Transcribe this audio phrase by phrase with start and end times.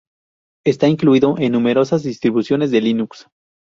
[0.65, 3.27] Está incluido en numerosas distribuciones Linux.